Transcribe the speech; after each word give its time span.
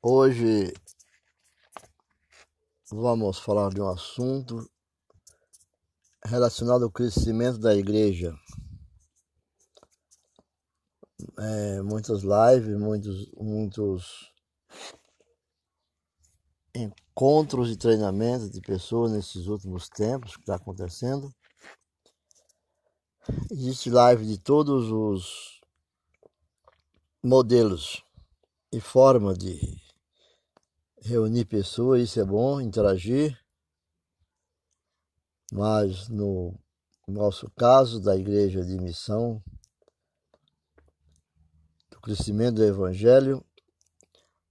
Hoje 0.00 0.72
vamos 2.88 3.40
falar 3.40 3.70
de 3.70 3.80
um 3.80 3.88
assunto 3.88 4.70
relacionado 6.24 6.84
ao 6.84 6.90
crescimento 6.90 7.58
da 7.58 7.74
igreja. 7.74 8.32
É, 11.36 11.82
muitas 11.82 12.22
lives, 12.22 12.78
muitos, 12.78 13.32
muitos 13.32 14.32
encontros 16.72 17.68
e 17.68 17.76
treinamentos 17.76 18.52
de 18.52 18.60
pessoas 18.60 19.10
nesses 19.10 19.48
últimos 19.48 19.88
tempos 19.88 20.36
que 20.36 20.42
está 20.42 20.54
acontecendo. 20.54 21.34
Existe 23.50 23.90
live 23.90 24.24
de 24.24 24.38
todos 24.38 24.92
os 24.92 25.60
modelos 27.20 28.00
e 28.70 28.80
forma 28.80 29.34
de 29.34 29.87
reunir 31.02 31.44
pessoas, 31.44 32.02
isso 32.02 32.20
é 32.20 32.24
bom, 32.24 32.60
interagir. 32.60 33.38
Mas 35.52 36.08
no 36.08 36.58
nosso 37.06 37.50
caso 37.52 38.00
da 38.00 38.16
igreja 38.16 38.64
de 38.64 38.78
missão, 38.78 39.42
do 41.90 42.00
crescimento 42.00 42.56
do 42.56 42.64
evangelho, 42.64 43.44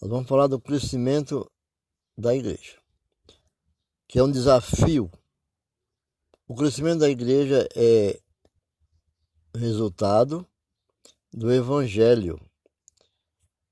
nós 0.00 0.10
vamos 0.10 0.28
falar 0.28 0.46
do 0.46 0.60
crescimento 0.60 1.50
da 2.16 2.34
igreja, 2.34 2.80
que 4.08 4.18
é 4.18 4.22
um 4.22 4.30
desafio. 4.30 5.10
O 6.48 6.54
crescimento 6.54 7.00
da 7.00 7.08
igreja 7.08 7.68
é 7.76 8.20
resultado 9.54 10.46
do 11.32 11.52
evangelho 11.52 12.49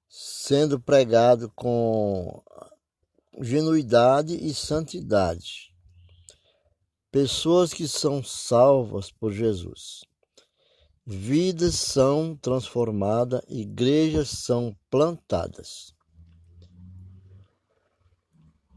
sendo 0.08 0.80
pregado 0.80 1.52
com 1.54 2.42
genuidade 3.41 4.34
e 4.34 4.55
santidade. 4.55 5.74
Pessoas 7.10 7.72
que 7.72 7.86
são 7.86 8.22
salvas 8.22 9.10
por 9.10 9.33
Jesus. 9.33 10.05
Vidas 11.06 11.74
são 11.77 12.36
transformadas, 12.36 13.41
igrejas 13.48 14.28
são 14.28 14.77
plantadas. 14.91 15.94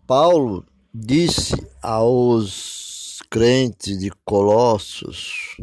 Paulo 0.07 0.65
disse 0.93 1.55
aos 1.81 3.19
crentes 3.29 3.99
de 3.99 4.11
Colossos 4.25 5.57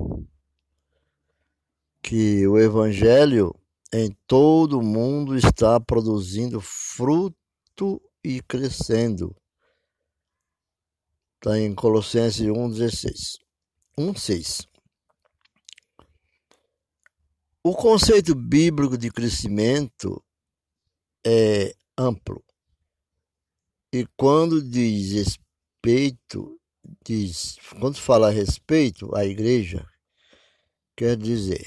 que 2.02 2.46
o 2.46 2.58
evangelho 2.58 3.54
em 3.92 4.16
todo 4.26 4.78
o 4.78 4.82
mundo 4.82 5.36
está 5.36 5.80
produzindo 5.80 6.60
fruto 6.60 8.00
e 8.22 8.42
crescendo. 8.42 9.34
Está 11.36 11.58
em 11.58 11.74
Colossenses 11.74 12.46
1,16. 12.46 13.38
1,6. 13.98 14.66
O 17.62 17.74
conceito 17.74 18.34
bíblico 18.34 18.96
de 18.96 19.10
crescimento 19.10 20.22
é 21.26 21.74
amplo. 21.96 22.42
E 23.92 24.06
quando 24.16 24.62
diz 24.62 25.12
respeito, 25.12 26.60
diz, 27.04 27.56
quando 27.80 27.98
fala 27.98 28.30
respeito 28.30 29.14
à 29.14 29.24
igreja, 29.24 29.86
quer 30.96 31.16
dizer 31.16 31.62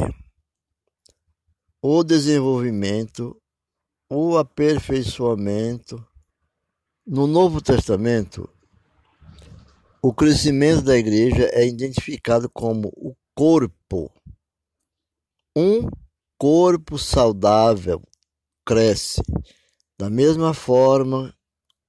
o 1.82 2.04
desenvolvimento, 2.04 3.42
o 4.08 4.38
aperfeiçoamento. 4.38 6.06
No 7.04 7.26
Novo 7.26 7.60
Testamento, 7.60 8.48
o 10.04 10.14
crescimento 10.14 10.84
da 10.84 10.96
igreja 10.96 11.50
é 11.52 11.66
identificado 11.66 12.48
como 12.50 12.90
o 12.96 13.16
corpo. 13.34 14.12
Um 15.58 15.90
corpo 16.38 17.00
saudável 17.00 18.02
cresce. 18.64 19.22
Da 19.98 20.10
mesma 20.10 20.54
forma, 20.54 21.36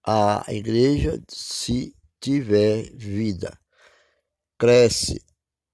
a 0.05 0.45
igreja, 0.49 1.23
se 1.29 1.95
tiver 2.19 2.91
vida, 2.95 3.59
cresce. 4.59 5.23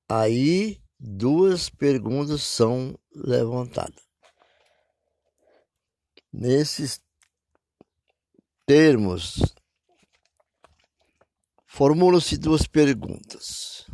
Aí, 0.09 0.81
duas 0.99 1.71
perguntas 1.71 2.43
são 2.43 2.99
levantadas. 3.15 4.08
Nesses 6.33 7.01
termos, 8.67 9.41
formulam-se 11.67 12.37
duas 12.37 12.67
perguntas. 12.67 13.87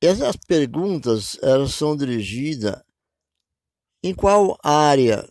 Essas 0.00 0.36
perguntas 0.36 1.36
elas 1.42 1.74
são 1.74 1.96
dirigidas 1.96 2.80
em 4.02 4.14
qual 4.14 4.56
área, 4.62 5.28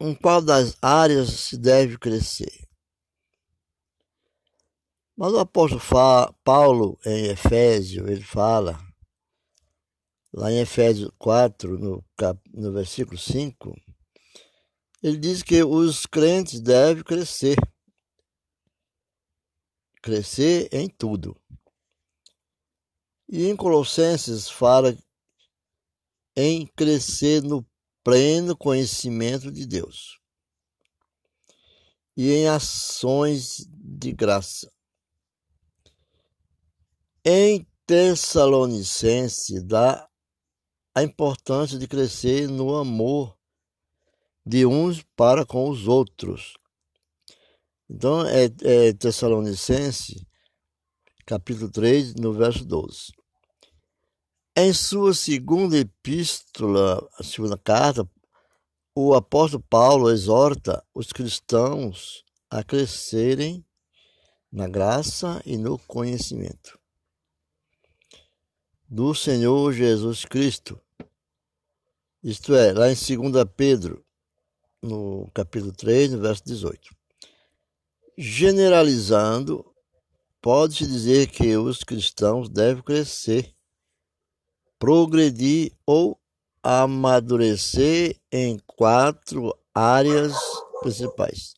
em 0.00 0.14
qual 0.14 0.40
das 0.40 0.78
áreas 0.80 1.28
se 1.28 1.58
deve 1.58 1.98
crescer. 1.98 2.66
Mas 5.14 5.34
o 5.34 5.38
apóstolo 5.38 5.82
Paulo, 6.42 6.98
em 7.04 7.26
Efésio, 7.26 8.08
ele 8.08 8.22
fala 8.22 8.89
lá 10.32 10.50
em 10.50 10.60
Efésios 10.60 11.10
4, 11.18 11.78
no, 11.78 12.04
cap, 12.16 12.40
no 12.52 12.72
versículo 12.72 13.18
5, 13.18 13.74
ele 15.02 15.16
diz 15.16 15.42
que 15.42 15.62
os 15.62 16.06
crentes 16.06 16.60
devem 16.60 17.02
crescer. 17.02 17.56
Crescer 20.02 20.68
em 20.72 20.88
tudo. 20.88 21.36
E 23.28 23.46
em 23.46 23.56
Colossenses 23.56 24.48
fala 24.48 24.96
em 26.36 26.66
crescer 26.66 27.42
no 27.42 27.66
pleno 28.02 28.56
conhecimento 28.56 29.52
de 29.52 29.66
Deus 29.66 30.20
e 32.16 32.32
em 32.32 32.48
ações 32.48 33.66
de 33.70 34.12
graça. 34.12 34.70
Em 37.24 37.66
Tessalonicense 37.86 39.60
dá 39.62 40.09
a 40.94 41.02
importância 41.02 41.78
de 41.78 41.86
crescer 41.86 42.48
no 42.48 42.76
amor 42.76 43.36
de 44.44 44.66
uns 44.66 45.02
para 45.14 45.46
com 45.46 45.68
os 45.68 45.86
outros. 45.86 46.54
Então, 47.88 48.26
é, 48.26 48.44
é 48.62 48.92
Tessalonicense, 48.92 50.26
capítulo 51.26 51.70
3, 51.70 52.14
no 52.14 52.32
verso 52.32 52.64
12. 52.64 53.12
Em 54.56 54.72
sua 54.72 55.14
segunda 55.14 55.78
epístola, 55.78 57.08
a 57.18 57.22
segunda 57.22 57.56
carta, 57.56 58.08
o 58.94 59.14
apóstolo 59.14 59.62
Paulo 59.70 60.10
exorta 60.10 60.84
os 60.92 61.12
cristãos 61.12 62.24
a 62.50 62.64
crescerem 62.64 63.64
na 64.50 64.68
graça 64.68 65.40
e 65.46 65.56
no 65.56 65.78
conhecimento 65.78 66.80
do 68.90 69.14
Senhor 69.14 69.72
Jesus 69.72 70.24
Cristo. 70.24 70.80
Isto 72.24 72.56
é, 72.56 72.72
lá 72.72 72.90
em 72.90 72.94
2 72.94 73.44
Pedro, 73.56 74.04
no 74.82 75.30
capítulo 75.32 75.70
3, 75.72 76.10
no 76.10 76.20
verso 76.20 76.42
18. 76.44 76.90
Generalizando, 78.18 79.64
pode-se 80.42 80.88
dizer 80.88 81.28
que 81.28 81.56
os 81.56 81.84
cristãos 81.84 82.48
devem 82.48 82.82
crescer, 82.82 83.54
progredir 84.76 85.72
ou 85.86 86.20
amadurecer 86.60 88.18
em 88.32 88.58
quatro 88.66 89.56
áreas 89.72 90.34
principais: 90.80 91.54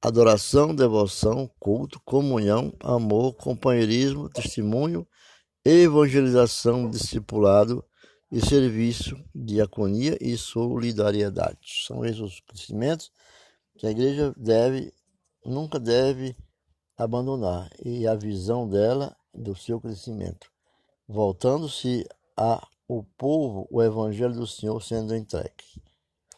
adoração, 0.00 0.72
devoção, 0.72 1.50
culto, 1.58 2.00
comunhão, 2.04 2.72
amor, 2.78 3.34
companheirismo, 3.34 4.28
testemunho 4.28 5.04
evangelização, 5.68 6.88
discipulado 6.88 7.84
e 8.30 8.40
serviço, 8.40 9.16
diaconia 9.34 10.16
e 10.20 10.36
solidariedade. 10.36 11.84
São 11.86 12.04
esses 12.04 12.20
os 12.20 12.40
crescimentos 12.40 13.10
que 13.76 13.86
a 13.86 13.90
igreja 13.90 14.34
deve, 14.36 14.92
nunca 15.44 15.78
deve 15.78 16.36
abandonar 16.96 17.70
e 17.84 18.06
a 18.06 18.14
visão 18.14 18.68
dela 18.68 19.16
do 19.32 19.54
seu 19.54 19.80
crescimento, 19.80 20.50
voltando-se 21.06 22.06
a 22.36 22.66
o 22.88 23.02
povo, 23.02 23.68
o 23.70 23.82
evangelho 23.82 24.34
do 24.34 24.46
Senhor 24.46 24.82
sendo 24.82 25.14
entregue. 25.14 25.52